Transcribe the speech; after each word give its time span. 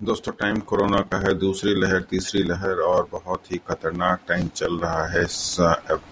दोस्तों 0.00 0.32
time 0.32 0.58
corona 0.68 0.98
का 1.12 1.18
है 1.18 1.32
दूसरी 1.38 1.74
लहर 1.74 2.02
तीसरी 2.10 2.42
लहर 2.42 2.78
और 2.82 3.08
बहुत 3.12 3.50
ही 3.52 3.56
खतरनाक 3.68 4.20
टाइम 4.28 4.46
चल 4.56 4.78
रहा 4.78 5.04
है 5.06 5.24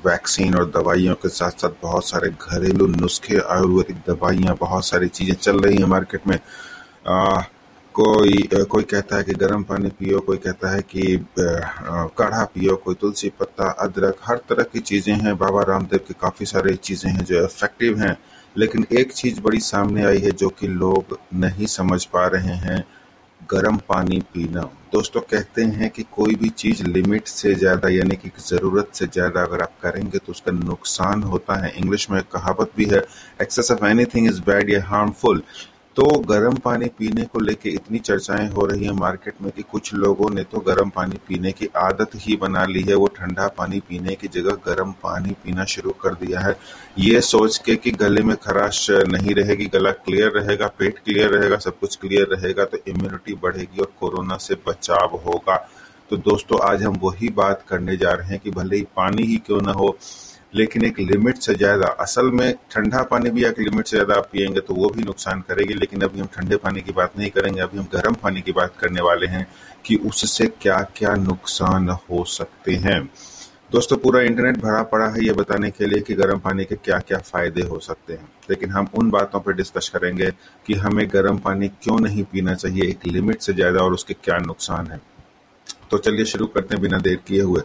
वैक्सीन 0.07 0.55
और 0.55 0.67
दवाइयों 0.71 1.15
के 1.15 1.29
साथ 1.29 1.63
साथ 1.63 1.81
बहुत 1.83 2.05
सारे 2.05 2.31
घरेलू 2.31 2.87
नुस्खे 2.87 3.39
आयुर्वेदिक 3.55 4.03
दवाइयाँ 4.09 4.57
बहुत 4.61 4.85
सारी 4.87 5.09
चीज़ें 5.09 5.35
चल 5.37 5.61
रही 5.61 5.77
हैं 5.77 5.87
मार्केट 5.89 6.27
में। 6.27 6.39
आ, 7.09 7.41
कोई 7.95 8.49
कोई 8.71 8.83
कहता 8.85 9.17
है 9.17 9.25
कि 9.25 9.35
गर्म 9.35 9.63
पानी 9.65 9.89
पियो 9.99 10.21
कोई 10.21 10.37
कहता 10.37 10.75
है 10.75 10.83
कि 10.91 11.17
काढ़ा 11.39 12.45
पियो 12.45 12.77
कोई 12.85 12.95
तुलसी 13.01 13.29
पत्ता 13.41 13.71
अदरक 13.87 14.19
हर 14.25 14.41
तरह 14.49 14.65
की 14.73 14.81
चीज़ें 14.83 15.15
हैं। 15.15 15.37
बाबा 15.39 15.63
रामदेव 15.69 16.05
की 16.09 16.15
काफ़ी 16.21 16.47
सारी 16.47 16.75
चीज़ें 16.77 17.11
हैं 17.11 17.25
जो 17.25 17.45
इफ़ेक्टिव 17.45 17.99
हैं। 18.01 18.17
लेकिन 18.57 18.87
एक 18.99 19.13
चीज़ 19.13 19.41
बड़ी 19.41 19.61
सामने 19.63 20.05
आई 20.07 20.19
है 20.21 20.31
जो 20.35 20.49
कि 20.61 20.69
लोग 20.77 21.19
नहीं 21.41 21.67
समझ 21.73 22.05
पा 22.07 22.27
रहे 22.27 22.57
हैं। 22.67 22.85
गर्म 23.51 23.77
पानी 23.89 24.19
पीना। 24.35 24.63
दोस्तों, 24.93 25.21
कहते 25.21 25.63
हैं 25.63 25.89
कि 25.91 26.03
कोई 26.13 26.35
भी 26.35 26.49
चीज़ 26.53 26.83
लिमिट 26.85 27.27
से 27.29 27.55
ज़्यादा 27.55 27.89
यानी 27.89 28.17
कि 28.17 28.31
ज़रूरत 28.41 28.91
से 28.95 29.07
ज़्यादा 29.07 29.43
अगर 29.43 29.63
आप 29.63 29.73
करेंगे 29.83 30.19
तो 30.19 30.33
उसका 30.33 30.53
नुकसान 30.53 31.23
होता 31.23 31.55
है। 31.65 31.73
इंग्लिश 31.77 32.09
में 32.11 32.21
कहावत 32.33 32.71
भी 32.77 32.85
है 32.85 33.03
excess 33.43 33.71
of 33.73 33.85
anything 33.87 34.27
is 34.27 34.41
bad 34.43 34.71
या 34.71 34.85
हार्मफुल 34.87 35.43
तो 35.99 36.05
गर्म 36.21 36.57
पानी 36.57 36.87
पीने 36.99 37.23
को 37.25 37.41
लेके 37.41 37.71
इतनी 37.71 37.99
चर्चाएँ 37.99 38.49
हो 38.49 38.65
रही 38.67 38.85
हैं 38.85 38.93
मार्केट 38.95 39.35
में 39.43 39.51
कि 39.53 39.63
कुछ 39.63 39.93
लोगों 39.95 40.29
ने 40.31 40.43
तो 40.43 40.59
गर्म 40.59 40.91
पानी 40.91 41.17
पीने 41.29 41.53
की 41.53 41.69
आदत 41.77 42.11
ही 42.17 42.37
बना 42.37 42.65
ली 42.65 42.83
है, 42.83 42.95
वो 42.95 43.07
ठंडा 43.09 43.47
पानी 43.49 43.81
पीने 43.89 44.15
की 44.15 44.29
जगह 44.29 44.59
गर्म 44.67 44.93
पानी 45.03 45.33
पीना 45.45 45.65
शुरू 45.65 45.91
कर 46.03 46.15
दिया 46.15 46.41
है। 46.41 46.55
ये 46.99 47.21
सोच 47.21 47.59
के 47.59 47.77
कि 47.77 47.91
गले 47.93 48.23
में 48.23 48.37
खराश 48.37 48.87
नहीं 49.09 49.35
रहेगी, 49.35 49.67
गला 49.67 49.91
क्लियर 49.91 50.31
रहेगा, 50.33 50.67
पेट 50.79 50.99
क्लियर 50.99 51.31
रहेगा, 51.31 51.57
सब 51.59 51.79
कुछ 51.81 51.97
क्लियर 51.97 52.29
रहेगा 52.33 52.65
तो 52.65 52.79
इम्यूनिटी 52.89 53.35
बढ़ेगी 53.43 53.81
और 53.81 53.93
कोरोना 54.01 54.37
से 54.39 54.57
बचाव 54.69 55.21
होगा। 55.27 55.57
तो 56.11 56.17
दोस्तों, 56.19 56.61
आज 56.63 56.83
हम 56.83 57.01
वही 57.03 57.29
बात 57.35 57.65
करने 57.69 57.97
जा 57.97 58.13
रहे 58.13 58.29
हैं 58.29 58.39
कि 58.45 58.51
भले 58.53 58.77
ही 58.77 58.87
पानी 58.97 59.27
ही 59.27 59.37
क्यों 59.47 59.61
ना 59.63 59.73
हो 59.73 59.97
लेकिन 60.53 60.85
एक 60.85 60.99
लिमिट 61.01 61.39
से 61.39 61.55
ज़्यादा, 61.55 61.87
असल 62.01 62.31
में 62.31 62.55
ठंडा 62.73 63.03
पानी 63.05 63.31
भी 63.31 63.45
एक 63.45 63.59
लिमिट 63.61 63.87
से 63.87 63.97
ज़्यादा 63.97 64.15
आप 64.15 64.29
पियेंगे 64.33 64.61
तो 64.61 64.75
वो 64.75 64.89
भी 64.91 65.03
नुकसान 65.05 65.41
करेगी, 65.49 65.75
लेकिन 65.75 66.03
अभी 66.03 66.21
हम 66.21 66.27
ठंडे 66.35 66.57
पानी 66.59 66.81
की 66.81 66.93
बात 66.93 67.19
नहीं 67.19 67.31
करेंगे, 67.31 67.61
अभी 67.61 67.79
हम 67.79 67.89
गर्म 67.93 68.15
पानी 68.23 68.41
की 68.41 68.53
बात 68.53 68.77
करने 68.81 69.01
वाले 69.01 69.27
हैं 69.27 69.47
कि 69.85 69.97
उससे 70.07 70.47
क्या 70.63 70.79
क्या 70.97 71.15
नुकसान 71.17 71.89
हो 71.89 72.25
सकते 72.27 72.75
हैं। 72.77 73.03
दोस्तों, 73.73 73.97
पूरा 73.97 74.21
इंटरनेट 74.23 74.57
भरा 74.57 74.83
पड़ा 74.85 75.07
है 75.07 75.25
ये 75.25 75.33
बताने 75.35 75.71
के 75.71 75.87
लिए 75.87 76.01
कि 76.01 76.15
गर्म 76.15 76.39
पानी 76.39 76.65
के 76.65 76.75
क्या 76.77 76.99
क्या 76.99 77.19
फ़ायदे 77.21 77.63
हो 77.63 77.79
सकते 77.81 78.13
हैं। 78.13 78.29
लेकिन 78.51 78.71
हम 78.71 78.89
उन 78.95 79.11
बातों 79.11 79.41
पर 79.41 79.53
डिस्कस 79.55 79.89
करेंगे 79.89 80.31
कि 80.67 80.75
हमें 80.77 81.07
गर्म 81.13 81.39
पानी 81.39 81.69
क्यों 81.83 81.99
नहीं 82.01 82.25
पीना 82.25 82.55
चाहिए, 82.55 82.83
एक 82.85 83.07
लिमिट 83.07 83.41
से 83.41 83.53
ज़्यादा 83.53 83.81
और 83.81 83.93
उसके 83.93 84.15
क्या 84.15 84.39
नुकसान 84.39 84.87
है। 84.87 85.01
तो 85.91 85.99
चलिए 85.99 86.25
शुरू 86.25 86.47
करते 86.47 86.75
हैं, 86.75 86.83
बिना 86.83 86.99
देर 86.99 87.17
किए 87.17 87.43
हुए। 87.43 87.63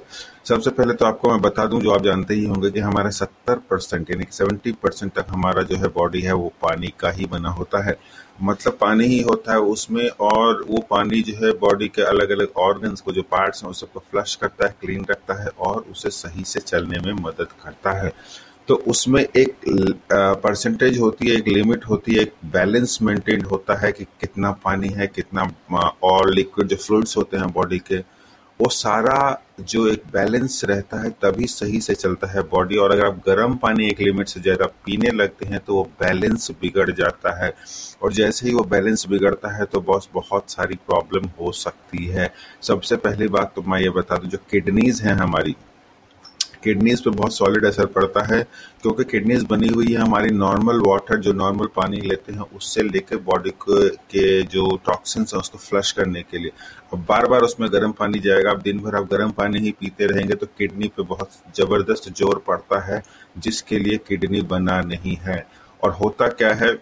सबसे 0.50 0.70
पहले 0.70 0.94
तो 0.94 1.06
आपको 1.06 1.30
मैं 1.32 1.42
बता 1.42 1.66
दूँ, 1.66 1.82
जो 1.82 1.92
आप 1.92 2.04
जानते 2.04 2.34
ही 2.34 2.46
होंगे 2.46 2.72
कि 2.72 2.80
हमारे 2.80 3.12
70 3.12 3.56
परसेंट, 3.56 4.12
यानी 4.12 4.24
कि 4.24 4.32
70 4.32 4.72
परसेंट 4.72 5.14
तक 5.14 5.26
हमारा 5.30 5.64
जो 5.64 5.76
है 5.76 5.88
बॉडी 5.88 6.22
है, 6.22 6.34
वो 6.34 6.54
पानी 6.62 6.94
का 7.00 7.10
ही 7.10 7.26
बना 7.26 7.50
होता 7.50 7.84
है। 7.84 7.98
मतलब 8.42 8.78
पानी 8.82 9.06
ही 9.06 9.22
होता 9.22 9.52
है, 9.52 9.60
उसमें 9.60 10.10
और 10.10 10.66
वो 10.68 10.86
पानी 10.90 11.22
जो 11.22 11.46
है 11.46 11.52
बॉडी 11.52 11.88
के 11.88 12.02
अलग 12.02 12.30
अलग 12.30 12.48
ऑर्गन्स 12.58 13.02
को, 13.02 13.12
जो 13.12 13.22
पार्ट्स 13.22 13.64
हैं, 13.64 13.72
उस 13.72 13.82
सबको 13.82 14.00
फ्लश 14.00 14.36
करता 14.36 14.66
है 14.66 14.76
क्लीन 14.82 15.06
रखता 15.10 15.44
है 15.44 15.48
और 15.48 15.86
उसे 15.92 16.10
सही 16.10 16.44
से 16.44 16.60
चलने 16.60 17.00
में 17.00 17.14
मदद 17.14 17.48
करता 17.64 17.92
है। 17.92 18.14
तो 18.68 18.76
उसमें 18.88 19.22
एक 19.22 19.56
परसेंटेज 20.14 21.00
होती 21.00 21.30
है, 21.30 21.36
एक 21.36 21.48
लिमिट 21.48 21.86
होती 21.86 22.16
है, 22.16 22.22
एक 22.22 22.34
बैलेंस 22.54 22.98
मेंटेन 23.02 23.44
होता 23.46 23.80
है 23.80 23.92
कि 23.92 24.04
कितना 24.22 24.52
पानी 24.64 24.90
है, 24.90 25.08
कितना 25.10 25.52
और 26.04 26.34
लिक्विड 26.34 26.68
जो 26.68 26.76
फ्लूड्स 26.78 27.18
होते 27.18 27.38
हैं 27.38 27.52
बॉडी 27.54 27.80
के, 27.82 27.98
वो 28.60 28.70
सारा 28.70 29.42
जो 29.62 29.88
एक 29.88 30.04
बैलेंस 30.14 30.62
रहता 30.66 31.02
है 31.04 31.10
तभी 31.22 31.48
सही 31.48 31.80
से 31.82 31.94
चलता 31.96 32.28
है 32.32 32.42
बॉडी 32.50 32.78
और 32.78 32.92
अगर 32.92 33.06
आप 33.06 33.18
गर्म 33.28 33.56
पानी 33.58 33.88
एक 33.88 34.00
लिमिट 34.02 34.28
से 34.28 34.40
ज़्यादा 34.40 34.66
पीने 34.86 35.10
लगते 35.12 35.46
हैं 35.46 35.60
तो 35.60 35.76
वो 35.76 35.84
बैलेंस 36.02 36.52
बिगड़ 36.62 36.90
जाता 36.92 37.34
है। 37.44 37.54
और 38.04 38.14
जैसे 38.14 38.48
ही 38.48 38.54
वो 38.54 38.64
बैलेंस 38.66 39.06
बिगड़ता 39.10 39.56
है 39.58 39.66
तो 39.66 39.82
बॉस 39.82 40.10
बहुत 40.14 40.52
सारी 40.52 40.76
प्रॉब्लम 40.88 41.28
हो 41.40 41.52
सकती 41.54 42.06
है। 42.08 42.32
सबसे 42.62 42.96
पहली 42.98 43.28
बात 43.30 43.54
तो 43.56 43.62
मैं 43.64 43.80
ये 43.80 43.90
बता 43.92 44.18
दूँ, 44.18 44.30
जो 44.30 44.38
किडनीज 44.52 45.02
हैं 45.02 45.14
हमारी 45.16 45.56
किडनीज 46.64 47.02
पे 47.02 47.10
बहुत 47.12 47.36
सॉलिड 47.36 47.66
असर 47.66 47.86
पड़ता 47.88 48.24
है, 48.26 48.42
क्योंकि 48.82 49.04
किडनीज 49.06 49.44
बनी 49.46 49.68
हुई 49.70 49.88
है 49.88 49.98
हमारी 49.98 50.30
नॉर्मल 50.32 50.80
वाटर 50.82 51.20
जो 51.20 51.34
नॉर्मल 51.34 51.68
पानी 51.76 51.98
लेते 52.02 52.34
हैं, 52.34 52.46
उससे 52.56 52.84
लेकर 52.84 53.18
बॉडी 53.24 53.52
के 53.66 54.42
जो 54.44 54.76
टॉक्सिन्स 54.86 55.34
हैं, 55.34 55.42
उसको 55.42 55.58
फ्लश 55.60 55.92
करने 55.92 56.22
के 56.22 56.38
लिए। 56.38 56.52
अब 56.94 57.06
बार 57.10 57.28
बार 57.28 57.42
उसमें 57.42 57.70
गर्म 57.74 57.92
पानी 57.94 58.20
जाएगा, 58.20 58.52
आप 58.52 58.62
दिन 58.62 58.80
भर 58.80 58.96
आप 58.96 59.10
गर्म 59.12 59.32
पानी 59.34 59.60
ही 59.60 59.72
पीते 59.80 60.06
रहेंगे 60.06 60.36
तो 60.36 60.48
किडनी 60.58 60.88
पे 60.88 61.04
बहुत 61.06 61.30
ज़बरदस्त 61.58 62.10
ज़ोर 62.12 62.44
पड़ता 62.48 62.80
है, 62.86 63.02
जिसके 63.38 63.80
लिए 63.80 63.98
किडनी 64.08 64.42
बना 64.48 64.82
नहीं 64.84 65.18
है। 65.22 65.46
और 65.84 65.92
होता 65.94 66.28
क्या 66.30 66.54
है 66.56 66.74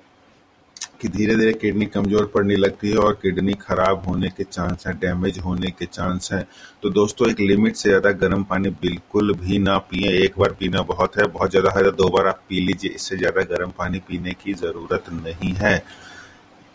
कि 1.01 1.07
धीरे 1.07 1.35
धीरे 1.35 1.53
किडनी 1.53 1.85
कमज़ोर 1.88 2.25
पड़ने 2.34 2.56
लगती 2.56 2.89
है 2.89 2.97
और 2.97 3.13
किडनी 3.22 3.53
खराब 3.62 4.03
होने 4.07 4.29
के 4.29 4.44
चांस 4.44 4.84
हैं, 4.88 4.95
डैमेज 5.00 5.39
होने 5.39 5.72
के 5.72 5.85
चांस 5.88 6.29
हैं। 6.34 6.45
तो 6.84 6.89
दोस्तों, 6.91 7.29
एक 7.29 7.39
लिमिट 7.41 7.75
से 7.75 7.89
ज़्यादा 7.89 8.12
गर्म 8.19 8.44
पानी 8.44 8.69
बिल्कुल 8.81 9.34
भी 9.35 9.57
ना 9.59 9.78
पिए। 9.89 10.12
एक 10.23 10.39
बार 10.39 10.56
पीना 10.59 10.81
बहुत 10.84 11.17
है, 11.17 11.25
बहुत 11.28 11.51
ज़्यादा 11.51 11.72
है 11.78 11.84
तो 11.84 11.91
दो 11.94 12.09
बार 12.09 12.28
आप 12.28 12.41
पी 12.50 12.59
लीजिए। 12.59 12.91
इससे 12.91 13.17
ज़्यादा 13.17 13.41
गर्म 13.51 13.72
पानी 13.78 14.00
पीने 14.07 14.34
की 14.44 14.53
ज़रूरत 14.56 15.09
नहीं 15.13 15.53
है। 15.56 15.75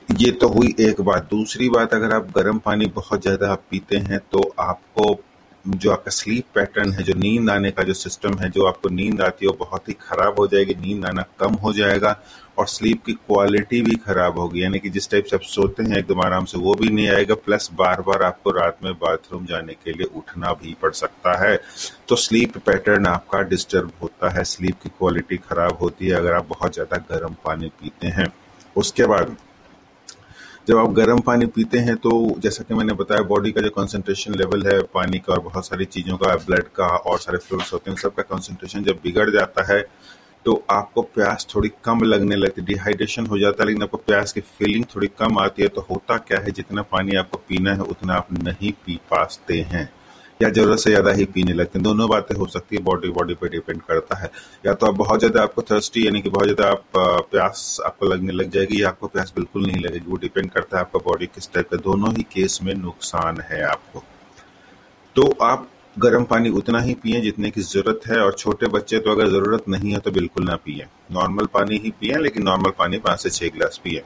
ये 0.08 0.30
तो 0.32 0.48
हुई 0.48 0.74
एक 0.80 1.00
बात। 1.00 1.28
दूसरी 1.30 1.68
बात, 1.68 1.94
अगर 1.94 2.12
आप 2.14 2.30
गर्म 2.36 2.58
पानी 2.58 2.86
बहुत 2.94 3.22
ज़्यादा 3.22 3.54
पीते 3.70 3.96
हैं 3.98 4.18
तो 4.32 4.42
आपको 4.60 5.14
जो 5.68 5.90
आपका 5.92 6.10
स्लीप 6.10 6.44
पैटर्न 6.54 6.92
है, 6.92 7.02
जो 7.02 7.14
नींद 7.14 7.50
आने 7.50 7.70
का 7.70 7.82
जो 7.82 7.94
सिस्टम 7.94 8.38
है, 8.38 8.48
जो 8.50 8.66
आपको 8.66 8.88
नींद 8.88 9.20
आती 9.22 9.46
है, 9.46 9.50
वो 9.50 9.56
बहुत 9.60 9.88
ही 9.88 9.94
खराब 10.00 10.38
हो 10.38 10.46
जाएगी, 10.46 10.74
नींद 10.76 11.04
आना 11.06 11.24
कम 11.40 11.54
हो 11.54 11.72
जाएगा 11.72 12.16
और 12.58 12.66
स्लीप 12.66 13.02
की 13.06 13.12
क्वालिटी 13.12 13.80
भी 13.82 13.94
खराब 13.96 14.38
होगी। 14.38 14.62
यानी 14.62 14.78
कि 14.78 14.90
जिस 14.90 15.10
टाइप 15.10 15.24
से 15.24 15.36
आप 15.36 15.42
सोते 15.44 15.82
हैं, 15.82 15.96
एकदम 15.96 16.20
आराम 16.20 16.44
से 16.44 16.58
वो 16.58 16.74
भी 16.74 16.88
नहीं 16.88 17.08
आएगा 17.08 17.34
प्लस 17.36 17.68
बार 17.74 18.00
बार 18.00 18.22
आपको 18.22 18.50
रात 18.50 18.78
में 18.84 18.92
बाथरूम 18.94 19.46
जाने 19.46 19.72
के 19.74 19.92
लिए 19.92 20.06
उठना 20.16 20.52
भी 20.52 20.76
पड़ 20.82 20.92
सकता 20.92 21.36
है। 21.44 21.58
तो 22.08 22.16
स्लीप 22.16 22.56
पैटर्न 22.58 23.06
आपका 23.06 23.40
डिस्टर्ब 23.48 23.92
होता 24.02 24.30
है 24.30 24.44
स्लीप 24.44 24.80
की 24.82 24.88
क्वालिटी 24.88 25.36
खराब 25.38 25.78
होती 25.80 26.06
है, 26.06 26.12
अगर 26.12 26.32
आप 26.32 26.48
बहुत 26.48 26.74
ज़्यादा 26.74 26.96
गर्म 27.10 27.36
पानी 27.44 27.68
पीते 27.80 28.06
हैं। 28.08 28.32
उसके 28.76 29.06
बाद 29.06 29.36
जब 30.66 30.78
आप 30.78 30.90
गर्म 30.90 31.18
पानी 31.20 31.46
पीते 31.46 31.78
हैं 31.78 31.94
तो 31.96 32.10
जैसा 32.38 32.64
कि 32.64 32.74
मैंने 32.74 32.92
बताया 32.92 33.22
बॉडी 33.22 33.50
का 33.52 33.60
जो 33.60 33.68
कंसंट्रेशन 33.70 34.34
लेवल 34.34 34.66
है 34.66 34.80
पानी 34.94 35.18
का 35.18 35.32
और 35.32 35.40
बहुत 35.40 35.66
सारी 35.66 35.84
चीज़ों 35.84 36.16
का 36.16 36.34
ब्लड 36.36 36.68
का 36.76 36.86
और 36.86 37.18
सारे 37.18 37.38
फ्लूड्स 37.38 37.72
होते 37.72 37.90
हैं 37.90 37.98
सबका 37.98 38.22
कंसंट्रेशन 38.22 38.84
जब 38.84 38.98
बिगड़ 39.02 39.28
जाता 39.30 39.64
है 39.72 39.80
तो 40.46 40.64
आपको 40.70 41.02
प्यास 41.14 41.46
थोड़ी 41.54 41.70
कम 41.84 42.02
लगने 42.02 42.36
लगती 42.36 42.60
है 42.60 42.66
डिहाइड्रेशन 42.66 43.26
हो 43.26 43.38
जाता 43.38 43.62
है, 43.62 43.66
लेकिन 43.66 43.82
आपको 43.82 43.96
प्यास 43.96 44.32
की 44.32 44.40
फीलिंग 44.40 44.84
थोड़ी 44.94 45.08
कम 45.18 45.38
आती 45.38 45.62
है 45.62 45.68
तो 45.68 45.86
होता 45.90 46.16
क्या 46.18 46.40
है? 46.40 46.50
जितना 46.50 46.82
पानी 46.82 47.16
आपको 47.16 47.38
पीना 47.48 47.74
है, 47.74 47.80
उतना 47.80 48.14
आप 48.14 48.28
नहीं 48.32 48.72
पी 48.86 48.96
पाते 49.10 49.60
हैं। 49.62 49.88
या 50.40 50.48
ज़रूरत 50.50 50.78
से 50.78 50.90
ज़्यादा 50.90 51.12
ही 51.12 51.24
पीने 51.26 51.52
लगते 51.52 51.78
हैं। 51.78 51.82
दोनों 51.84 52.08
बातें 52.08 52.34
हो 52.36 52.46
सकती 52.46 52.76
है। 52.76 52.82
बॉडी 52.84 53.08
बॉडी 53.10 53.34
पे 53.34 53.48
डिपेंड 53.48 53.80
करता 53.82 54.18
है। 54.18 54.30
या 54.66 54.72
तो 54.74 54.86
आप 54.86 54.94
बहुत 54.94 55.18
ज़्यादा 55.18 55.42
आपको 55.42 55.62
थर्स्टी 55.62 56.06
यानी 56.06 56.20
कि 56.22 56.30
बहुत 56.30 56.46
ज़्यादा 56.46 56.70
आप 56.70 57.28
प्यास 57.30 57.78
आपको 57.86 58.06
लगने 58.06 58.32
लग 58.32 58.50
जाएगी 58.50 58.82
या 58.82 58.88
आपको 58.88 59.06
प्यास 59.06 59.32
बिल्कुल 59.36 59.66
नहीं 59.66 59.80
लगेगी। 59.80 60.04
वो 60.08 60.16
डिपेंड 60.16 60.50
करता 60.50 60.76
है 60.76 60.82
आपका 60.82 60.98
बॉडी 61.06 61.26
किस 61.26 61.52
टाइप 61.52 61.70
का। 61.70 61.76
दोनों 61.84 62.12
ही 62.16 62.22
केस 62.32 62.58
में 62.62 62.74
नुकसान 62.74 63.40
है 63.50 63.62
आपको। 63.64 64.02
तो 65.16 65.30
आप 65.42 65.68
गर्म 65.96 66.24
पानी 66.24 66.50
उतना 66.52 66.80
ही 66.80 66.94
पिए 66.94 67.20
जितने 67.20 67.50
की 67.50 67.60
ज़रूरत 67.62 68.00
है 68.06 68.18
और 68.20 68.34
छोटे 68.34 68.66
बच्चे 68.68 68.98
तो 68.98 69.10
अगर 69.10 69.28
ज़रूरत 69.28 69.68
नहीं 69.68 69.92
है 69.92 69.98
तो 69.98 70.10
बिल्कुल 70.10 70.44
ना 70.44 70.56
पिए। 70.56 70.86
नॉर्मल 71.12 71.46
पानी 71.46 71.76
ही 71.76 71.90
पिए, 71.90 72.16
लेकिन 72.18 72.42
नॉर्मल 72.42 72.70
पानी 72.78 72.98
पाँच 72.98 73.20
से 73.20 73.30
छह 73.30 73.48
गिलास 73.48 73.80
पिए। 73.84 74.02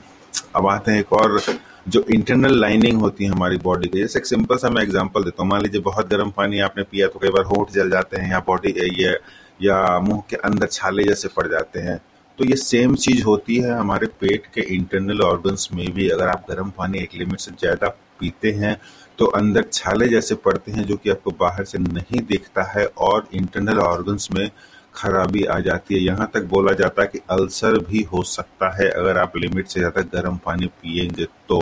अब 0.57 0.67
आते 0.69 0.93
हैं 0.93 1.01
एक 1.01 1.13
और 1.13 1.39
जो 1.87 2.03
इंटरनल 2.11 2.59
लाइनिंग 2.61 3.01
होती 3.01 3.25
है 3.25 3.31
हमारी 3.31 3.57
बॉडी 3.59 3.89
की 3.89 4.01
जैसे 4.01 4.19
एक 4.19 4.27
सिंपल 4.27 4.57
सा 4.57 4.71
मैं 4.71 4.83
एग्जांपल 4.83 5.25
देता 5.25 5.43
हूँ। 5.43 5.51
मान 5.51 5.63
लीजिए 5.63 5.81
बहुत 5.83 6.09
गर्म 6.09 6.31
पानी 6.31 6.59
आपने 6.61 6.83
पिया 6.85 7.07
तो 7.09 7.19
कई 7.19 7.29
बार 7.31 7.45
होठ 7.47 7.71
जल 7.73 7.91
जाते 7.91 8.21
हैं 8.21 8.31
या 8.31 8.39
बॉडी 8.47 8.75
ये, 9.03 9.19
या 9.63 9.99
मुँह 10.01 10.23
के 10.31 10.37
अंदर 10.39 10.67
छाले 10.69 11.05
जैसे 11.05 11.29
पड़ 11.29 11.47
जाते 11.49 11.81
हैं। 11.81 12.01
तो 12.39 12.45
ये 12.45 12.57
सेम 12.57 12.95
चीज़ 12.97 13.23
होती 13.25 13.57
है 13.57 13.73
हमारे 13.73 14.07
पेट 14.21 14.47
के 14.55 14.61
इंटरनल 14.75 15.21
ऑर्गन्स 15.23 15.69
में 15.75 15.91
भी। 15.95 16.09
अगर 16.09 16.29
आप 16.29 16.45
गर्म 16.51 16.71
पानी 16.79 16.99
एक 16.99 17.15
लिमिट 17.15 17.41
से 17.41 17.51
ज़्यादा 17.53 17.89
पीते 18.21 18.53
हैं 18.53 18.77
तो 19.19 19.27
अंदर 19.37 19.65
छाले 19.73 20.09
जैसे 20.09 20.35
पड़ते 20.37 20.73
हैं 20.73 20.85
जो 20.87 20.97
कि 20.97 21.11
आपको 21.11 21.31
बाहर 21.41 21.65
से 21.65 21.79
नहीं 21.79 22.21
दिखता 22.27 22.63
है 22.71 22.85
और 22.99 23.29
इंटरनल 23.35 23.79
ऑर्गन्स 23.81 24.29
में 24.33 24.51
खराबी 24.95 25.45
आ 25.45 25.59
जाती 25.61 25.95
है। 25.95 26.01
यहाँ 26.01 26.31
तक 26.35 26.45
बोला 26.49 26.73
जाता 26.75 27.03
है 27.03 27.09
कि 27.09 27.19
अल्सर 27.31 27.79
भी 27.85 28.03
हो 28.05 28.23
सकता 28.25 28.71
है 28.77 28.89
अगर 28.91 29.19
आप 29.19 29.37
लिमिट 29.37 29.67
से 29.67 29.81
ज़्यादा 29.81 30.03
गर्म 30.15 30.37
पानी 30.45 30.67
पिएँगे 30.83 31.25
तो। 31.49 31.61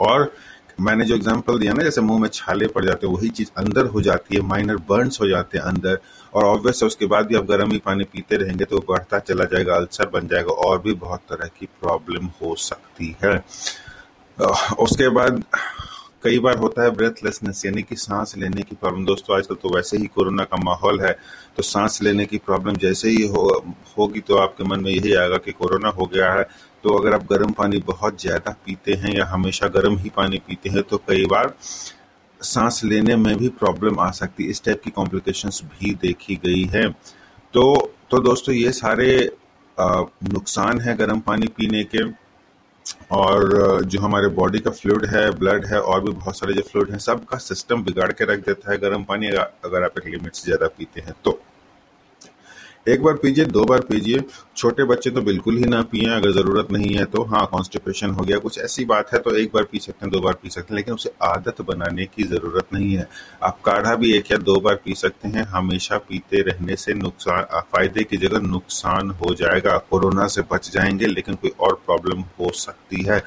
और 0.00 0.32
मैंने 0.80 1.04
जो 1.04 1.14
एग्जांपल 1.14 1.58
दिया 1.58 1.72
ना, 1.72 1.82
जैसे 1.82 2.00
मुँह 2.00 2.20
में 2.20 2.28
छाले 2.28 2.66
पड़ 2.66 2.84
जाते 2.84 3.06
हैं, 3.06 3.14
वही 3.14 3.28
चीज़ 3.30 3.50
अंदर 3.58 3.86
हो 3.86 4.00
जाती 4.02 4.36
है 4.36 4.42
माइनर 4.42 4.76
बर्न्स 4.88 5.20
हो 5.20 5.28
जाते 5.28 5.58
हैं 5.58 5.64
अंदर। 5.64 5.98
और 6.32 6.44
ऑब्वियस 6.44 6.82
उसके 6.82 7.06
बाद 7.06 7.26
भी 7.26 7.36
आप 7.36 7.44
गर्म 7.46 7.72
ही 7.72 7.78
पानी 7.78 8.04
पीते 8.04 8.36
रहेंगे 8.36 8.64
तो 8.64 8.78
बढ़ता 8.88 9.18
चला 9.20 9.44
जाएगा, 9.44 9.74
अल्सर 9.76 10.08
बन 10.08 10.28
जाएगा, 10.28 10.52
और 10.58 10.78
भी 10.82 10.94
बहुत 10.96 11.20
तरह 11.30 11.50
की 11.58 11.66
प्रॉब्लम 11.80 12.26
हो 12.40 12.54
सकती 12.58 13.16
है। 13.24 13.36
उसके 14.80 15.08
बाद 15.10 15.42
कई 16.24 16.38
बार 16.38 16.58
होता 16.58 16.82
है 16.82 16.90
ब्रेथलेसनेस 16.92 17.64
यानी 17.66 17.82
कि 17.82 17.96
सांस 17.96 18.34
लेने 18.36 18.62
की 18.62 18.76
प्रॉब्लम 18.76 19.04
दोस्तों, 19.04 19.36
आजकल 19.36 19.54
तो 19.54 19.74
वैसे 19.74 19.96
ही 19.98 20.06
कोरोना 20.08 20.44
का 20.44 20.56
माहौल 20.64 21.00
है 21.00 21.12
तो 21.56 21.62
सांस 21.62 21.98
लेने 22.02 22.26
की 22.26 22.38
प्रॉब्लम 22.40 22.76
जैसे 22.78 23.08
ही 23.10 23.26
हो, 23.26 23.64
होगी 23.98 24.20
तो 24.20 24.36
आपके 24.38 24.64
मन 24.64 24.84
में 24.84 24.90
यही 24.90 25.14
आएगा 25.14 25.36
कि 25.36 25.52
कोरोना 25.52 25.88
हो 25.90 26.06
गया 26.06 26.32
है। 26.32 26.42
तो 26.84 26.96
अगर 26.98 27.14
आप 27.14 27.26
गर्म 27.26 27.52
पानी 27.52 27.78
बहुत 27.86 28.20
ज़्यादा 28.20 28.54
पीते 28.66 28.94
हैं 28.94 29.14
या 29.16 29.26
हमेशा 29.26 29.68
गर्म 29.70 29.96
ही 29.98 30.10
पानी 30.16 30.38
पीते 30.46 30.70
हैं 30.70 30.82
तो 30.82 30.96
कई 31.08 31.26
बार 31.26 31.54
सांस 32.40 32.80
लेने 32.84 33.16
में 33.16 33.36
भी 33.36 33.48
प्रॉब्लम 33.58 33.98
आ 34.00 34.10
सकती 34.12 34.44
इस 34.50 34.64
टाइप 34.64 34.82
की 34.84 34.90
कॉम्प्लिकेशंस 34.92 35.62
भी 35.64 35.94
देखी 36.02 36.36
गई 36.44 36.64
है। 36.72 36.88
तो 37.54 37.92
तो 38.10 38.18
दोस्तों, 38.20 38.54
ये 38.54 38.72
सारे 38.72 39.30
नुकसान 39.76 40.80
है 40.80 40.96
गर्म 40.96 41.20
पानी 41.20 41.46
पीने 41.48 41.82
के। 41.84 42.04
और 43.12 43.84
जो 43.84 44.00
हमारे 44.00 44.28
बॉडी 44.34 44.58
का 44.58 44.70
फ्लूड 44.70 45.06
है, 45.06 45.30
ब्लड 45.30 45.66
है 45.66 45.80
और 45.80 46.00
भी 46.00 46.10
बहुत 46.12 46.38
सारे 46.38 46.54
जो 46.54 46.62
फ्लूड 46.62 46.90
है, 46.90 46.98
सबका 46.98 47.38
सिस्टम 47.38 47.82
बिगाड़ 47.84 48.10
के 48.12 48.24
रख 48.24 48.44
देता 48.46 48.70
है। 48.72 48.78
गर्म 48.78 49.04
पानी 49.04 49.28
अगर 49.28 49.84
आप 49.84 49.98
एक 49.98 50.06
लिमिट 50.06 50.34
से 50.34 50.44
ज़्यादा 50.44 50.66
पीते 50.78 51.00
हैं 51.00 51.14
तो। 51.24 51.38
एक 52.86 53.02
बार 53.02 53.14
पीजिए, 53.14 53.44
दो 53.44 53.64
बार 53.64 53.80
पीजिए। 53.80 54.22
छोटे 54.56 54.84
बच्चे 54.84 55.10
तो 55.10 55.20
बिल्कुल 55.22 55.56
ही 55.56 55.64
ना 55.64 55.80
पिए, 55.82 56.08
अगर 56.10 56.32
ज़रूरत 56.32 56.72
नहीं 56.72 56.94
है 56.94 57.04
तो। 57.04 57.22
हाँ 57.24 57.44
कॉन्स्टिपेशन 57.46 58.10
हो 58.10 58.24
गया, 58.24 58.38
कुछ 58.38 58.58
ऐसी 58.58 58.84
बात 58.84 59.12
है 59.12 59.18
तो 59.18 59.34
एक 59.36 59.50
बार 59.54 59.64
पी 59.64 59.78
सकते 59.78 60.06
हैं, 60.06 60.10
दो 60.12 60.20
बार 60.20 60.34
पी 60.42 60.50
सकते 60.50 60.74
हैं, 60.74 60.76
लेकिन 60.76 60.94
उसे 60.94 61.12
आदत 61.22 61.60
बनाने 61.60 62.06
की 62.06 62.22
ज़रूरत 62.22 62.72
नहीं 62.74 62.92
है। 62.94 63.08
आप 63.42 63.60
काढ़ा 63.64 63.94
भी 63.94 64.12
एक 64.16 64.30
या 64.32 64.38
दो 64.38 64.58
बार 64.60 64.74
पी 64.74 64.94
सकते 64.94 65.28
हैं, 65.28 65.44
हमेशा 65.44 65.98
पीते 65.98 66.40
रहने 66.42 66.76
से 66.76 66.94
नुकसान 66.94 67.42
फ़ायदे 67.72 68.04
की 68.04 68.16
जगह 68.16 68.40
नुकसान 68.40 69.10
हो 69.12 69.34
जाएगा। 69.34 69.78
कोरोना 69.90 70.26
से 70.26 70.42
बच 70.52 70.70
जाएँगे, 70.72 71.06
लेकिन 71.06 71.34
कोई 71.34 71.50
और 71.60 71.80
प्रॉब्लम 71.86 72.20
हो 72.40 72.50
सकती 72.56 73.02
है। 73.02 73.22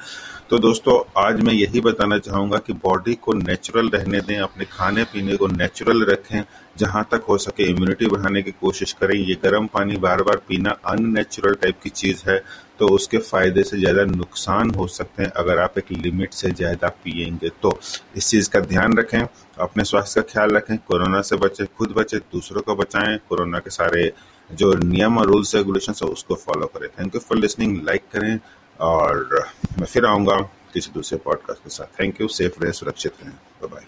तो 0.50 0.58
दोस्तों, 0.58 0.94
आज 1.18 1.40
मैं 1.42 1.52
यही 1.52 1.80
बताना 1.80 2.16
चाहूँगा 2.18 2.58
कि 2.58 2.72
बॉडी 2.74 3.14
को 3.14 3.32
नेचुरल 3.34 3.88
रहने 3.90 4.20
दें, 4.20 4.36
अपने 4.38 4.64
खाने 4.64 5.04
पीने 5.04 5.36
को 5.36 5.46
नेचुरल 5.46 6.04
रखें, 6.04 6.42
जहाँ 6.78 7.02
तक 7.12 7.24
हो 7.28 7.38
सके 7.38 7.64
इम्यूनिटी 7.70 8.06
बढ़ाने 8.06 8.42
की 8.42 8.50
कोशिश 8.52 8.92
करें। 8.92 9.14
ये 9.16 9.34
गर्म 9.44 9.66
पानी 9.66 9.96
बार 9.96 10.22
बार 10.22 10.36
पीना 10.48 10.70
अननेचुरल 10.86 11.54
टाइप 11.54 11.80
की 11.82 11.90
चीज़ 11.92 12.22
है 12.28 12.38
तो 12.78 12.88
उसके 12.94 13.18
फ़ायदे 13.20 13.62
से 13.62 13.78
ज़्यादा 13.78 14.04
नुकसान 14.06 14.70
हो 14.70 14.86
सकते 14.88 15.22
हैं। 15.22 15.30
अगर 15.32 15.58
आप 15.58 15.78
एक 15.78 15.90
लिमिट 15.94 16.32
से 16.32 16.50
ज़्यादा 16.52 16.88
पिएँगे 17.04 17.48
तो 17.62 17.78
इस 18.16 18.28
चीज़ 18.28 18.50
का 18.50 18.60
ध्यान 18.62 18.96
रखें, 18.98 19.20
अपने 19.58 19.84
स्वास्थ्य 19.84 20.20
का 20.20 20.32
ख्याल 20.32 20.50
रखें, 20.56 20.76
कोरोना 20.78 21.22
से 21.22 21.36
बचे, 21.36 21.66
खुद 21.68 21.94
बचे, 21.96 22.18
दूसरों 22.32 22.62
को 22.62 22.74
बचाएँ, 22.76 23.16
कोरोना 23.28 23.58
के 23.58 23.70
सारे 23.70 24.12
जो 24.50 24.72
नियम 24.76 25.18
और 25.18 25.26
रूल्स 25.26 25.54
रेगुलेशन 25.54 25.94
है, 25.94 26.08
उसको 26.08 26.34
फॉलो 26.36 26.66
करें। 26.76 26.88
Thank 26.90 27.14
you 27.14 27.20
for 27.20 27.38
listening 27.38 27.76
like 27.86 28.02
करें 28.12 28.38
और 28.80 29.46
मैं 29.78 29.86
फिर 29.86 30.06
आऊँगा 30.06 30.40
किसी 30.74 30.90
दूसरे 30.94 31.18
पॉडकास्ट 31.18 31.62
के 31.64 31.70
साथ। 31.70 32.00
थैंक 32.00 32.20
यू 32.20 32.28
सेफ़ 32.28 32.62
रहें, 32.62 32.72
सुरक्षित 32.72 33.12
रहें। 33.22 33.68
बाय 33.70 33.84